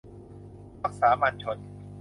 [0.81, 1.57] พรรคสามัญชน